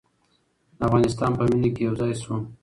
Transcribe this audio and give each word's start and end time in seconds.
د 0.77 0.79
افغانستان 0.87 1.31
په 1.37 1.43
مینه 1.49 1.69
کې 1.75 1.81
یو 1.87 1.93
ځای 2.01 2.13
شو. 2.23 2.35